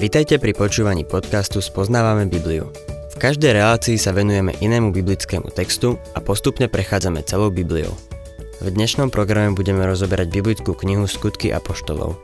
[0.00, 2.72] Vitajte pri počúvaní podcastu Spoznávame Bibliu.
[3.12, 7.92] V každej relácii sa venujeme inému biblickému textu a postupne prechádzame celou Bibliou.
[8.64, 12.16] V dnešnom programe budeme rozoberať biblickú knihu Skutky apoštolov.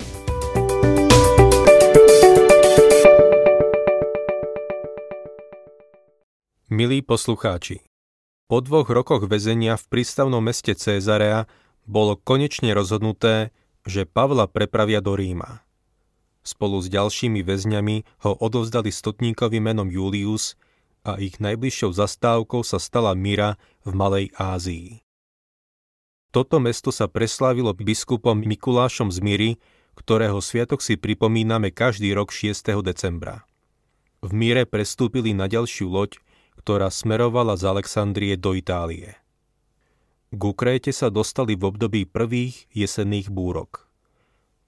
[6.73, 7.85] Milí poslucháči,
[8.49, 11.45] po dvoch rokoch väzenia v prístavnom meste Cézarea
[11.85, 13.53] bolo konečne rozhodnuté,
[13.85, 15.66] že Pavla prepravia do Ríma.
[16.47, 20.55] Spolu s ďalšími väzňami ho odovzdali stotníkovi menom Julius
[21.03, 25.03] a ich najbližšou zastávkou sa stala Myra v Malej Ázii.
[26.31, 29.51] Toto mesto sa preslávilo biskupom Mikulášom z Myry,
[29.99, 32.79] ktorého sviatok si pripomíname každý rok 6.
[32.79, 33.43] decembra.
[34.23, 36.23] V Míre prestúpili na ďalšiu loď,
[36.63, 39.19] ktorá smerovala z Alexandrie do Itálie.
[40.31, 43.86] K Ukréte sa dostali v období prvých jesenných búrok.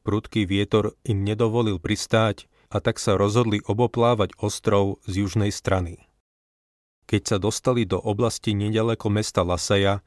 [0.06, 6.08] Prudký vietor im nedovolil pristáť a tak sa rozhodli oboplávať ostrov z južnej strany.
[7.08, 10.04] Keď sa dostali do oblasti nedaleko mesta Lasaja,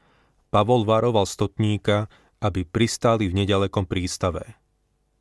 [0.53, 2.11] Pavol varoval stotníka,
[2.43, 4.59] aby pristáli v nedalekom prístave.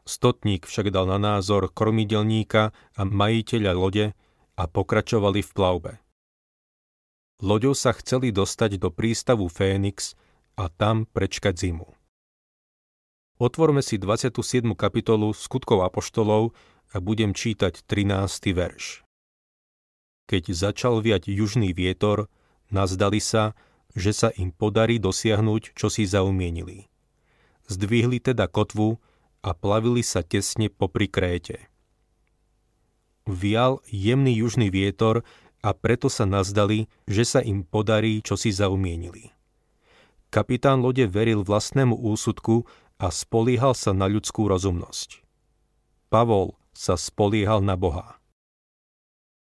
[0.05, 4.07] Stotník však dal na názor kormidelníka a majiteľa lode
[4.59, 5.93] a pokračovali v plavbe.
[7.41, 10.13] Loďou sa chceli dostať do prístavu Fénix
[10.61, 12.00] a tam prečkať zimu.
[13.41, 14.77] Otvorme si 27.
[14.77, 16.53] kapitolu skutkov apoštolov
[16.93, 18.53] a budem čítať 13.
[18.53, 19.01] verš.
[20.29, 22.29] Keď začal viať južný vietor,
[22.69, 23.57] nazdali sa,
[23.97, 26.93] že sa im podarí dosiahnuť, čo si zaumienili.
[27.65, 29.01] Zdvihli teda kotvu
[29.41, 31.65] a plavili sa tesne popri Kréte.
[33.25, 35.25] Vial jemný južný vietor
[35.65, 39.33] a preto sa nazdali, že sa im podarí, čo si zaumienili.
[40.29, 42.69] Kapitán lode veril vlastnému úsudku
[43.01, 45.25] a spolíhal sa na ľudskú rozumnosť.
[46.13, 48.21] Pavol sa spoliehal na Boha.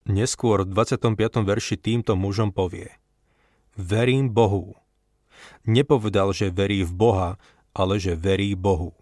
[0.07, 1.43] Neskôr v 25.
[1.43, 2.95] verši týmto mužom povie
[3.75, 4.79] Verím Bohu.
[5.67, 7.31] Nepovedal, že verí v Boha,
[7.75, 8.95] ale že verí Bohu.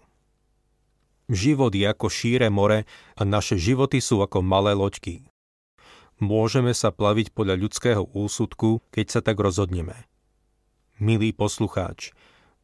[1.28, 5.28] Život je ako šíre more a naše životy sú ako malé loďky.
[6.20, 10.04] Môžeme sa plaviť podľa ľudského úsudku, keď sa tak rozhodneme.
[11.00, 12.12] Milý poslucháč,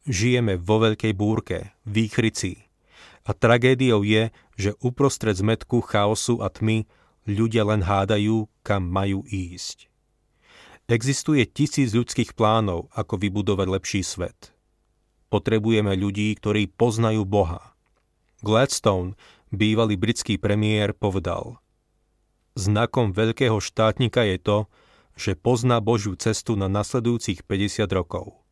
[0.07, 2.63] Žijeme vo veľkej búrke, výchrici.
[3.27, 6.87] A tragédiou je, že uprostred zmetku chaosu a tmy
[7.27, 9.91] ľudia len hádajú, kam majú ísť.
[10.87, 14.55] Existuje tisíc ľudských plánov, ako vybudovať lepší svet.
[15.27, 17.75] Potrebujeme ľudí, ktorí poznajú Boha.
[18.39, 19.19] Gladstone,
[19.51, 21.59] bývalý britský premiér, povedal
[22.55, 24.57] Znakom veľkého štátnika je to,
[25.19, 28.46] že pozná Božiu cestu na nasledujúcich 50 rokov.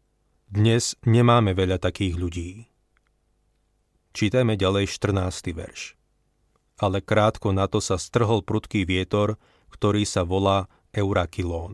[0.45, 2.69] Dnes nemáme veľa takých ľudí.
[4.13, 5.57] Čítajme ďalej 14.
[5.57, 5.97] verš.
[6.77, 9.41] Ale krátko na to sa strhol prudký vietor,
[9.73, 11.73] ktorý sa volá Eurakilón.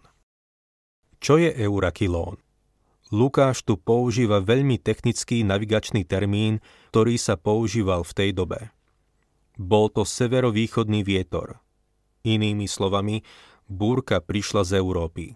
[1.19, 2.39] Čo je Eurakilón?
[3.11, 6.63] Lukáš tu používa veľmi technický navigačný termín,
[6.95, 8.71] ktorý sa používal v tej dobe.
[9.59, 11.59] Bol to severovýchodný vietor.
[12.23, 13.19] Inými slovami,
[13.67, 15.35] búrka prišla z Európy.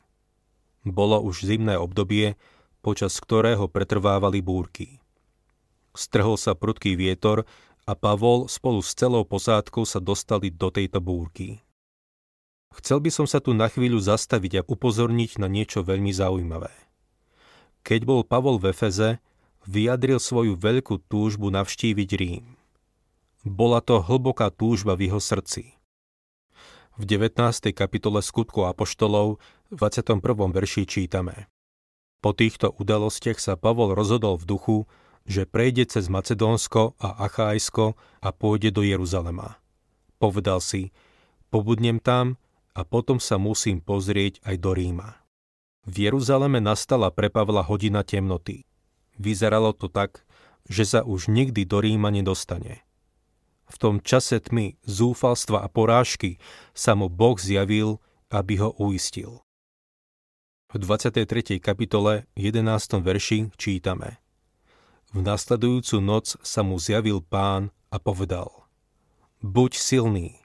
[0.88, 2.40] Bolo už zimné obdobie,
[2.86, 5.02] počas ktorého pretrvávali búrky.
[5.98, 7.50] Strhol sa prudký vietor
[7.90, 11.66] a Pavol spolu s celou posádkou sa dostali do tejto búrky.
[12.78, 16.70] Chcel by som sa tu na chvíľu zastaviť a upozorniť na niečo veľmi zaujímavé.
[17.82, 19.18] Keď bol Pavol v Efeze,
[19.66, 22.54] vyjadril svoju veľkú túžbu navštíviť Rím.
[23.42, 25.74] Bola to hlboká túžba v jeho srdci.
[27.02, 27.42] V 19.
[27.74, 29.42] kapitole skutku Apoštolov
[29.72, 30.22] v 21.
[30.54, 31.50] verši čítame
[32.20, 34.78] po týchto udalostiach sa Pavol rozhodol v duchu,
[35.26, 39.58] že prejde cez Macedónsko a Achájsko a pôjde do Jeruzalema.
[40.22, 40.94] Povedal si,
[41.50, 42.38] pobudnem tam
[42.74, 45.22] a potom sa musím pozrieť aj do Ríma.
[45.86, 48.66] V Jeruzaleme nastala pre Pavla hodina temnoty.
[49.22, 50.26] Vyzeralo to tak,
[50.66, 52.82] že sa už nikdy do Ríma nedostane.
[53.70, 56.42] V tom čase tmy, zúfalstva a porážky
[56.74, 58.02] sa mu Boh zjavil,
[58.34, 59.45] aby ho uistil.
[60.76, 61.64] V 23.
[61.64, 63.00] kapitole 11.
[63.00, 64.20] verši čítame
[65.16, 68.52] V nasledujúcu noc sa mu zjavil pán a povedal
[69.40, 70.36] Buď silný,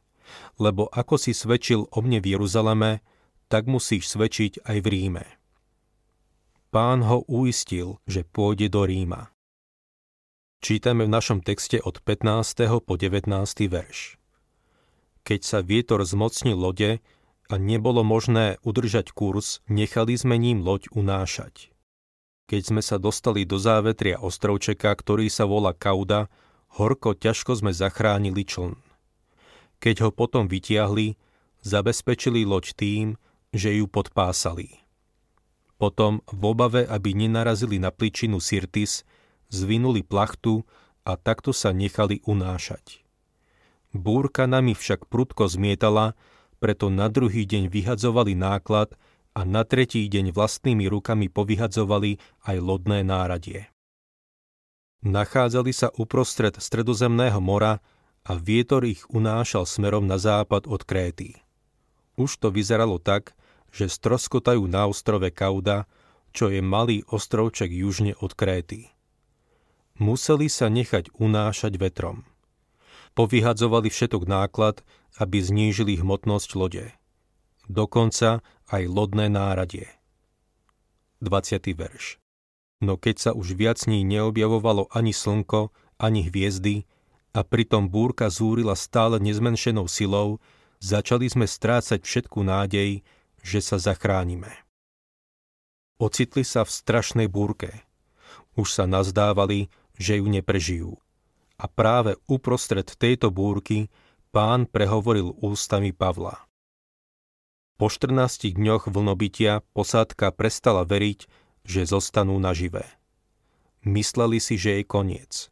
[0.54, 3.02] lebo ako si svedčil o mne v Jeruzaleme,
[3.50, 5.26] tak musíš svedčiť aj v Ríme.
[6.70, 9.34] Pán ho uistil, že pôjde do Ríma.
[10.62, 12.70] Čítame v našom texte od 15.
[12.86, 13.26] po 19.
[13.66, 14.14] verš.
[15.26, 17.02] Keď sa vietor zmocnil lode,
[17.50, 21.74] a nebolo možné udržať kurz, nechali sme ním loď unášať.
[22.46, 26.30] Keď sme sa dostali do závetria ostrovčeka, ktorý sa volá Kauda,
[26.78, 28.78] horko ťažko sme zachránili čln.
[29.82, 31.18] Keď ho potom vytiahli,
[31.66, 33.06] zabezpečili loď tým,
[33.50, 34.78] že ju podpásali.
[35.74, 39.02] Potom, v obave, aby nenarazili na pličinu Sirtis,
[39.50, 40.62] zvinuli plachtu
[41.02, 43.02] a takto sa nechali unášať.
[43.90, 46.14] Búrka nami však prudko zmietala,
[46.60, 48.94] preto na druhý deň vyhadzovali náklad
[49.32, 53.72] a na tretí deň vlastnými rukami povyhadzovali aj lodné náradie.
[55.00, 57.80] Nachádzali sa uprostred Stredozemného mora
[58.20, 61.40] a vietor ich unášal smerom na západ od Kréty.
[62.20, 63.32] Už to vyzeralo tak,
[63.72, 65.88] že stroskotajú na ostrove Kauda,
[66.36, 68.92] čo je malý ostrovček južne od Kréty.
[69.96, 72.28] Museli sa nechať unášať vetrom.
[73.16, 74.84] Povyhadzovali všetok náklad,
[75.18, 76.86] aby znížili hmotnosť lode.
[77.66, 79.88] Dokonca aj lodné náradie.
[81.20, 81.60] 20.
[81.74, 82.20] verš
[82.80, 85.68] No keď sa už viac ní neobjavovalo ani slnko,
[86.00, 86.88] ani hviezdy,
[87.30, 90.42] a pritom búrka zúrila stále nezmenšenou silou,
[90.82, 93.06] začali sme strácať všetku nádej,
[93.44, 94.50] že sa zachránime.
[96.00, 97.84] Ocitli sa v strašnej búrke.
[98.56, 99.68] Už sa nazdávali,
[100.00, 100.92] že ju neprežijú.
[101.60, 103.92] A práve uprostred tejto búrky
[104.30, 106.46] pán prehovoril ústami Pavla.
[107.78, 111.26] Po 14 dňoch vlnobytia posádka prestala veriť,
[111.66, 112.86] že zostanú naživé.
[113.84, 115.50] Mysleli si, že je koniec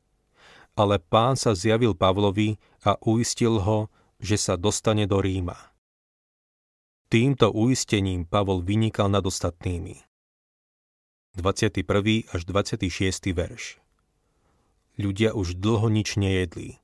[0.79, 2.55] ale pán sa zjavil Pavlovi
[2.87, 3.91] a uistil ho,
[4.23, 5.59] že sa dostane do Ríma.
[7.11, 10.07] Týmto uistením Pavol vynikal nad ostatnými.
[11.35, 11.83] 21.
[12.31, 13.35] až 26.
[13.35, 13.83] verš
[14.99, 16.79] Ľudia už dlho nič nejedli.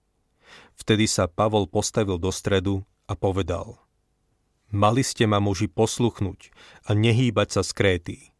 [0.74, 3.78] Vtedy sa Pavol postavil do stredu a povedal
[4.74, 6.50] Mali ste ma muži posluchnúť
[6.88, 8.34] a nehýbať sa z.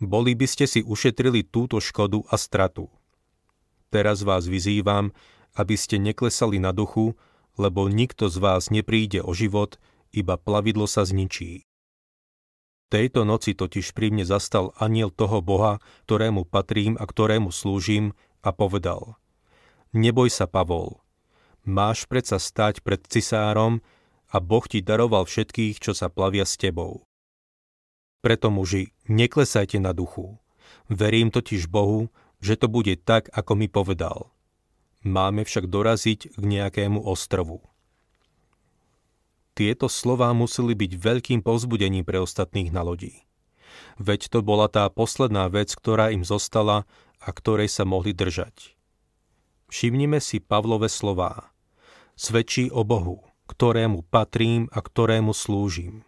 [0.00, 2.88] Boli by ste si ušetrili túto škodu a stratu.
[3.92, 5.12] Teraz vás vyzývam,
[5.58, 7.18] aby ste neklesali na duchu,
[7.58, 9.76] lebo nikto z vás nepríde o život,
[10.14, 11.66] iba plavidlo sa zničí.
[12.88, 15.76] Tejto noci totiž pri mne zastal aniel toho Boha,
[16.08, 19.18] ktorému patrím a ktorému slúžim, a povedal
[19.92, 21.02] Neboj sa, Pavol,
[21.68, 23.84] máš predsa stať pred cisárom
[24.32, 27.04] a Boh ti daroval všetkých, čo sa plavia s tebou.
[28.24, 30.40] Preto muži, neklesajte na duchu.
[30.88, 32.08] Verím totiž Bohu,
[32.40, 34.32] že to bude tak, ako mi povedal.
[35.04, 37.62] Máme však doraziť k nejakému ostrovu.
[39.54, 43.26] Tieto slová museli byť veľkým povzbudením pre ostatných na lodi.
[43.98, 46.86] Veď to bola tá posledná vec, ktorá im zostala
[47.18, 48.78] a ktorej sa mohli držať.
[49.68, 51.50] Všimnime si Pavlové slová.
[52.18, 56.02] Svedčí o Bohu, ktorému patrím a ktorému slúžim.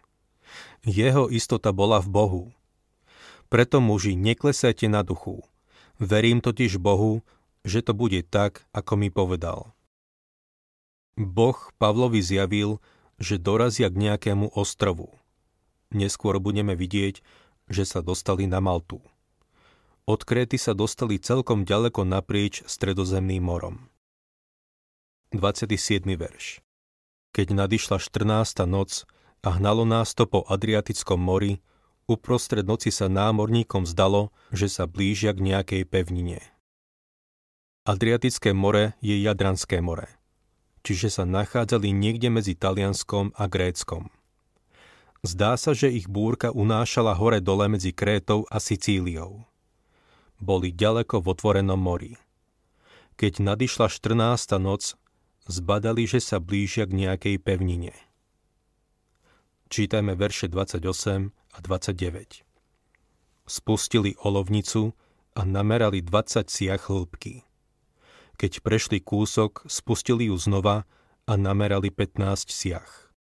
[0.83, 2.43] Jeho istota bola v Bohu.
[3.47, 5.47] Preto muži, neklesajte na duchu,
[6.01, 7.21] Verím totiž Bohu,
[7.61, 9.69] že to bude tak, ako mi povedal.
[11.13, 12.81] Boh Pavlovi zjavil,
[13.21, 15.13] že dorazia k nejakému ostrovu.
[15.93, 17.21] Neskôr budeme vidieť,
[17.69, 18.97] že sa dostali na Maltu.
[20.09, 23.90] Od Kréty sa dostali celkom ďaleko naprieč stredozemným morom.
[25.31, 26.03] 27.
[26.19, 26.59] verš
[27.31, 28.67] Keď nadišla 14.
[28.67, 29.07] noc
[29.39, 31.63] a hnalo nás to po Adriatickom mori,
[32.03, 36.43] Uprostred noci sa námorníkom zdalo, že sa blížia k nejakej pevnine.
[37.87, 40.11] Adriatické more je Jadranské more,
[40.83, 44.11] čiže sa nachádzali niekde medzi Talianskom a Gréckom.
[45.23, 49.47] Zdá sa, že ich búrka unášala hore-dole medzi Krétou a Sicíliou.
[50.43, 52.19] Boli ďaleko v otvorenom mori.
[53.15, 54.59] Keď nadišla 14.
[54.59, 54.99] noc,
[55.47, 57.93] zbadali, že sa blížia k nejakej pevnine.
[59.71, 62.43] Čítajme verše 28 a 29.
[63.47, 64.91] Spustili olovnicu
[65.31, 67.47] a namerali 20 siach hĺbky.
[68.35, 70.83] Keď prešli kúsok, spustili ju znova
[71.23, 73.13] a namerali 15 siach.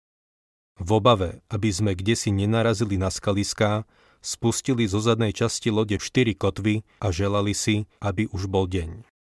[0.79, 3.83] V obave, aby sme kde si nenarazili na skaliská,
[4.23, 9.18] spustili zo zadnej časti lode 4 kotvy a želali si, aby už bol deň.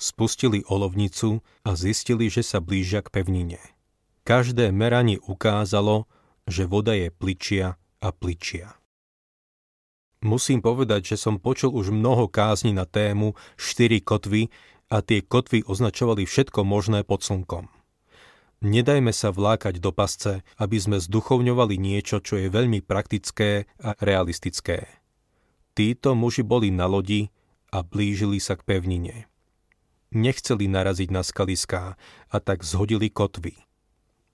[0.00, 3.60] Spustili olovnicu a zistili, že sa blížia k pevnine.
[4.24, 6.08] Každé meranie ukázalo,
[6.48, 8.80] že voda je pličia a pličia.
[10.24, 14.48] Musím povedať, že som počul už mnoho kázni na tému štyri kotvy
[14.88, 17.68] a tie kotvy označovali všetko možné pod slnkom.
[18.60, 24.84] Nedajme sa vlákať do pasce, aby sme zduchovňovali niečo, čo je veľmi praktické a realistické.
[25.72, 27.32] Títo muži boli na lodi
[27.72, 29.29] a blížili sa k pevnine.
[30.10, 31.94] Nechceli naraziť na skaliská
[32.26, 33.54] a tak zhodili kotvy.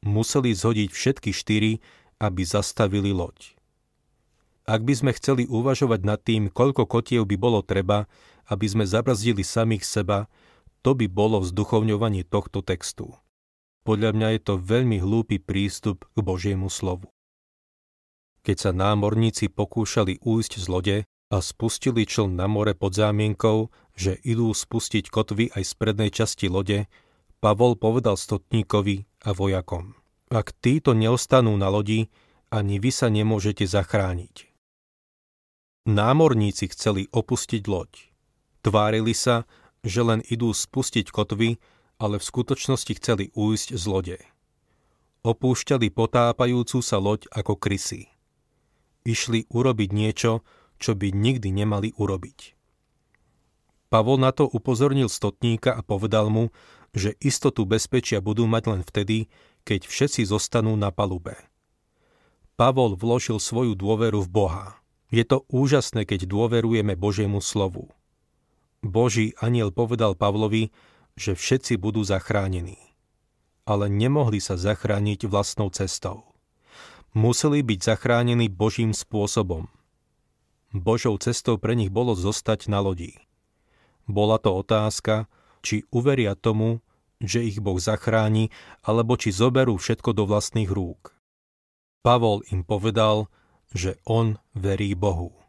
[0.00, 1.84] Museli zhodiť všetky štyri,
[2.16, 3.52] aby zastavili loď.
[4.66, 8.08] Ak by sme chceli uvažovať nad tým, koľko kotiev by bolo treba,
[8.50, 10.26] aby sme zabrzdili samých seba,
[10.82, 13.14] to by bolo vzduchovňovanie tohto textu.
[13.86, 17.12] Podľa mňa je to veľmi hlúpy prístup k Božiemu slovu.
[18.42, 20.96] Keď sa námorníci pokúšali újsť z lode
[21.30, 26.46] a spustili čln na more pod zámienkou, že idú spustiť kotvy aj z prednej časti
[26.46, 26.86] lode,
[27.42, 29.98] Pavol povedal stotníkovi a vojakom.
[30.32, 32.10] Ak títo neostanú na lodi,
[32.50, 34.50] ani vy sa nemôžete zachrániť.
[35.86, 38.10] Námorníci chceli opustiť loď.
[38.66, 39.46] Tvárili sa,
[39.86, 41.62] že len idú spustiť kotvy,
[42.02, 44.18] ale v skutočnosti chceli újsť z lode.
[45.22, 48.10] Opúšťali potápajúcu sa loď ako krysy.
[49.06, 50.42] Išli urobiť niečo,
[50.76, 52.56] čo by nikdy nemali urobiť.
[53.86, 56.50] Pavol na to upozornil stotníka a povedal mu,
[56.96, 59.30] že istotu bezpečia budú mať len vtedy,
[59.62, 61.36] keď všetci zostanú na palube.
[62.56, 64.66] Pavol vložil svoju dôveru v Boha.
[65.12, 67.92] Je to úžasné, keď dôverujeme Božiemu slovu.
[68.80, 70.72] Boží aniel povedal Pavlovi,
[71.14, 72.78] že všetci budú zachránení.
[73.66, 76.36] Ale nemohli sa zachrániť vlastnou cestou.
[77.16, 79.68] Museli byť zachránení Božím spôsobom.
[80.72, 83.14] Božou cestou pre nich bolo zostať na lodi.
[84.06, 85.26] Bola to otázka,
[85.62, 86.82] či uveria tomu,
[87.18, 88.54] že ich Boh zachráni,
[88.84, 91.16] alebo či zoberú všetko do vlastných rúk.
[92.06, 93.26] Pavol im povedal,
[93.74, 95.46] že on verí Bohu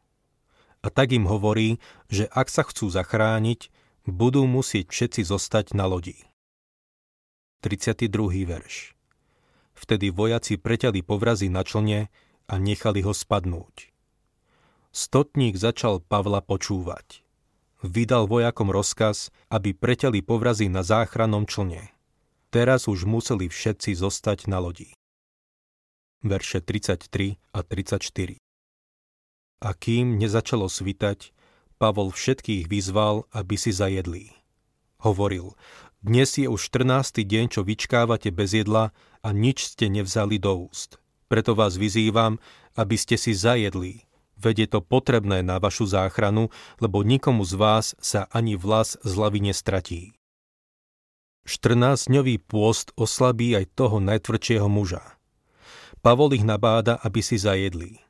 [0.88, 3.68] a tak im hovorí, že ak sa chcú zachrániť,
[4.08, 6.16] budú musieť všetci zostať na lodi.
[7.60, 8.08] 32.
[8.48, 8.96] verš
[9.76, 12.08] Vtedy vojaci preťali povrazy na člne
[12.48, 13.92] a nechali ho spadnúť.
[14.92, 17.22] Stotník začal Pavla počúvať.
[17.86, 21.94] Vydal vojakom rozkaz, aby preťali povrazy na záchrannom člne.
[22.50, 24.92] Teraz už museli všetci zostať na lodi.
[26.26, 28.42] Verše 33 a 34
[29.62, 31.34] a kým nezačalo svitať,
[31.78, 34.34] Pavol všetkých vyzval, aby si zajedli.
[35.02, 35.54] Hovoril,
[36.02, 37.22] dnes je už 14.
[37.22, 38.90] deň, čo vyčkávate bez jedla
[39.22, 40.98] a nič ste nevzali do úst.
[41.30, 42.42] Preto vás vyzývam,
[42.74, 44.07] aby ste si zajedli.
[44.38, 49.50] Veď to potrebné na vašu záchranu, lebo nikomu z vás sa ani vlas z hlavy
[49.50, 50.14] nestratí.
[51.50, 55.02] 14-dňový pôst oslabí aj toho najtvrdšieho muža.
[56.06, 58.08] Pavol ich nabáda, aby si zajedli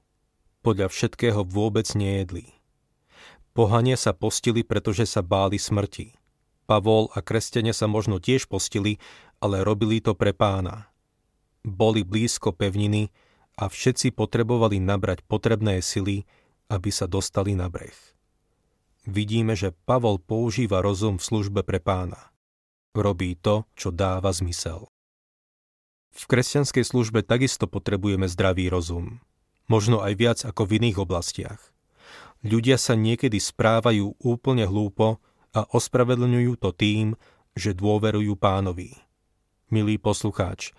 [0.68, 2.52] podľa všetkého vôbec nejedli.
[3.56, 6.12] Pohania sa postili, pretože sa báli smrti.
[6.68, 9.00] Pavol a kresťania sa možno tiež postili,
[9.40, 10.92] ale robili to pre pána.
[11.64, 13.16] Boli blízko pevniny
[13.58, 16.24] a všetci potrebovali nabrať potrebné sily,
[16.70, 17.96] aby sa dostali na breh.
[19.08, 22.32] Vidíme, že Pavol používa rozum v službe pre pána.
[22.94, 24.86] Robí to, čo dáva zmysel.
[26.14, 29.22] V kresťanskej službe takisto potrebujeme zdravý rozum
[29.68, 31.60] možno aj viac ako v iných oblastiach.
[32.42, 35.20] Ľudia sa niekedy správajú úplne hlúpo
[35.52, 37.14] a ospravedlňujú to tým,
[37.54, 38.96] že dôverujú pánovi.
[39.68, 40.72] Milý poslucháč,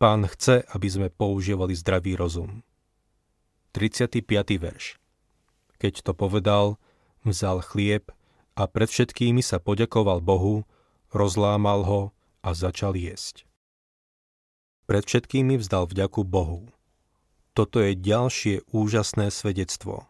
[0.00, 2.64] pán chce, aby sme používali zdravý rozum.
[3.76, 4.24] 35.
[4.56, 4.96] verš
[5.76, 6.80] Keď to povedal,
[7.22, 8.08] vzal chlieb
[8.56, 10.64] a pred všetkými sa poďakoval Bohu,
[11.12, 12.02] rozlámal ho
[12.40, 13.44] a začal jesť.
[14.88, 16.66] Pred všetkými vzdal vďaku Bohu.
[17.52, 20.08] Toto je ďalšie úžasné svedectvo.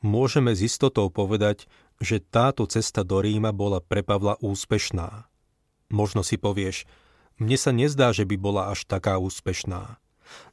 [0.00, 1.66] Môžeme s istotou povedať,
[1.98, 5.26] že táto cesta do Ríma bola pre Pavla úspešná.
[5.92, 6.88] Možno si povieš,
[7.40, 10.00] mne sa nezdá, že by bola až taká úspešná.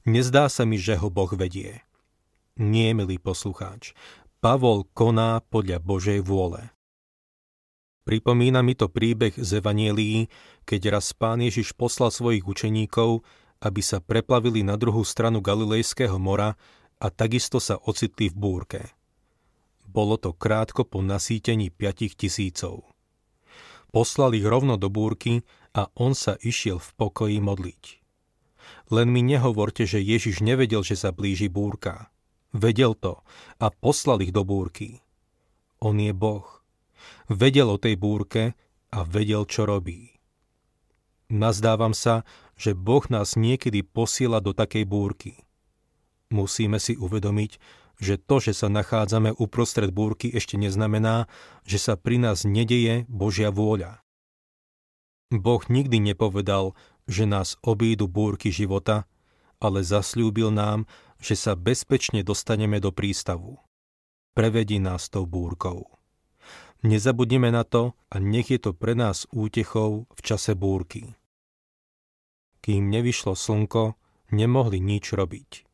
[0.03, 1.83] Nezdá sa mi, že ho Boh vedie.
[2.59, 3.95] Nie, milý poslucháč,
[4.39, 6.71] Pavol koná podľa Božej vôle.
[8.07, 10.31] Pripomína mi to príbeh z Evanielii,
[10.63, 13.21] keď raz pán Ježiš poslal svojich učeníkov,
[13.59, 16.55] aby sa preplavili na druhú stranu Galilejského mora
[16.97, 18.81] a takisto sa ocitli v búrke.
[19.83, 22.87] Bolo to krátko po nasýtení piatich tisícov.
[23.89, 27.83] Poslal ich rovno do búrky a on sa išiel v pokoji modliť.
[28.89, 32.09] Len mi nehovorte, že Ježiš nevedel, že sa blíži búrka.
[32.49, 33.21] Vedel to
[33.61, 35.05] a poslal ich do búrky.
[35.79, 36.45] On je Boh.
[37.29, 38.57] Vedel o tej búrke
[38.89, 40.17] a vedel, čo robí.
[41.29, 42.25] Nazdávam sa,
[42.57, 45.37] že Boh nás niekedy posiela do takej búrky.
[46.33, 47.61] Musíme si uvedomiť,
[48.01, 51.29] že to, že sa nachádzame uprostred búrky, ešte neznamená,
[51.69, 54.01] že sa pri nás nedeje Božia vôľa.
[55.29, 56.73] Boh nikdy nepovedal,
[57.05, 59.05] že nás obídu búrky života,
[59.61, 60.89] ale zasľúbil nám,
[61.21, 63.61] že sa bezpečne dostaneme do prístavu.
[64.33, 65.89] Prevedí nás tou búrkou.
[66.81, 71.19] Nezabudneme na to a nech je to pre nás útechou v čase búrky
[72.69, 73.95] kým nevyšlo slnko,
[74.29, 75.65] nemohli nič robiť.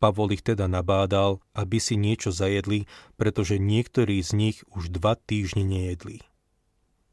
[0.00, 5.62] Pavol ich teda nabádal, aby si niečo zajedli, pretože niektorí z nich už dva týždne
[5.62, 6.24] nejedli.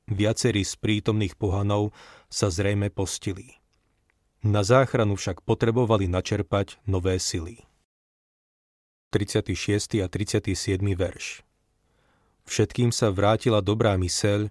[0.10, 1.94] Viacerí z prítomných pohanov
[2.34, 3.62] sa zrejme postili.
[4.42, 7.62] Na záchranu však potrebovali načerpať nové sily.
[9.14, 10.02] 36.
[10.02, 10.82] a 37.
[10.98, 11.46] verš
[12.50, 14.50] Všetkým sa vrátila dobrá myseľ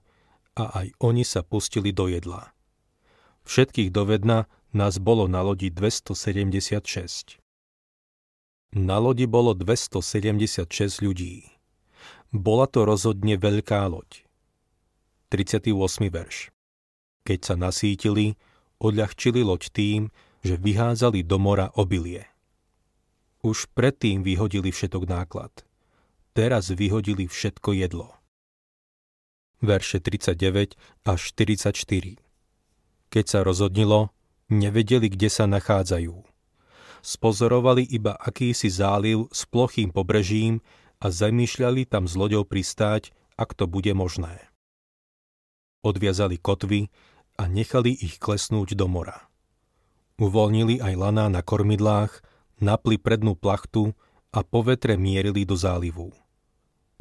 [0.54, 2.54] a aj oni sa pustili do jedla.
[3.42, 7.42] Všetkých dovedna nás bolo na lodi 276.
[8.78, 11.50] Na lodi bolo 276 ľudí.
[12.30, 14.27] Bola to rozhodne veľká loď.
[15.28, 15.76] 38.
[16.08, 16.48] verš
[17.28, 18.40] Keď sa nasítili,
[18.80, 20.08] odľahčili loď tým,
[20.40, 22.24] že vyhádzali do mora obilie.
[23.44, 25.52] Už predtým vyhodili všetok náklad.
[26.32, 28.16] Teraz vyhodili všetko jedlo.
[29.60, 31.76] Verše 39 až 44
[33.12, 34.08] Keď sa rozhodnilo,
[34.48, 36.24] nevedeli, kde sa nachádzajú.
[37.04, 40.64] Spozorovali iba akýsi záliv s plochým pobrežím
[41.04, 44.47] a zamýšľali tam s loďou pristáť, ak to bude možné.
[45.88, 46.92] Odviazali kotvy
[47.40, 49.24] a nechali ich klesnúť do mora.
[50.20, 52.20] Uvoľnili aj laná na kormidlách,
[52.60, 53.96] napli prednú plachtu
[54.28, 56.12] a po vetre mierili do zálivu.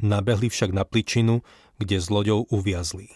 [0.00, 1.44] Nabehli však na pličinu,
[1.76, 3.12] kde s loďou uviazli.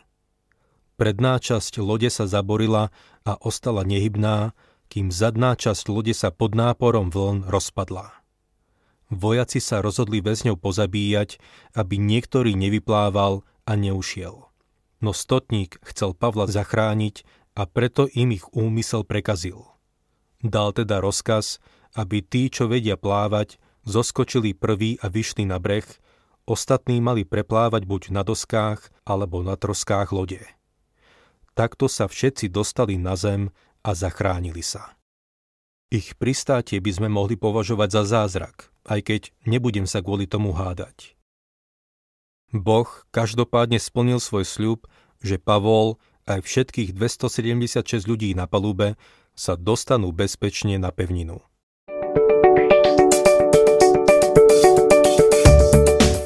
[1.00, 2.92] Predná časť lode sa zaborila
[3.24, 4.52] a ostala nehybná,
[4.92, 8.12] kým zadná časť lode sa pod náporom vln rozpadla.
[9.08, 11.40] Vojaci sa rozhodli väzňov pozabíjať,
[11.72, 14.51] aby niektorý nevyplával a neušiel
[15.02, 17.26] no stotník chcel Pavla zachrániť
[17.58, 19.68] a preto im ich úmysel prekazil.
[20.40, 21.60] Dal teda rozkaz,
[21.92, 25.84] aby tí, čo vedia plávať, zoskočili prví a vyšli na breh,
[26.48, 30.42] ostatní mali preplávať buď na doskách alebo na troskách lode.
[31.52, 33.52] Takto sa všetci dostali na zem
[33.84, 34.96] a zachránili sa.
[35.92, 41.12] Ich pristátie by sme mohli považovať za zázrak, aj keď nebudem sa kvôli tomu hádať.
[42.52, 42.84] Boh
[43.16, 44.84] každopádne splnil svoj sľub,
[45.24, 45.96] že Pavol
[46.28, 49.00] aj všetkých 276 ľudí na palube
[49.32, 51.40] sa dostanú bezpečne na pevninu.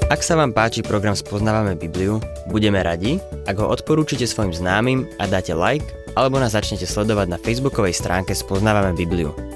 [0.06, 2.18] Ak sa vám páči program Spoznávame Bibliu,
[2.50, 5.86] budeme radi, ak ho odporúčite svojim známym a dáte like,
[6.18, 9.55] alebo nás začnete sledovať na facebookovej stránke Spoznávame Bibliu.